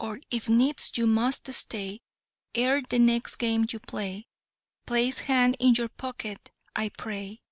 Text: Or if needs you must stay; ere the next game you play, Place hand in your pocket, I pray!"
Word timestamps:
Or 0.00 0.18
if 0.28 0.48
needs 0.48 0.98
you 0.98 1.06
must 1.06 1.52
stay; 1.52 2.02
ere 2.52 2.82
the 2.82 2.98
next 2.98 3.36
game 3.36 3.64
you 3.70 3.78
play, 3.78 4.26
Place 4.86 5.20
hand 5.20 5.56
in 5.60 5.74
your 5.76 5.88
pocket, 5.88 6.50
I 6.74 6.88
pray!" 6.88 7.42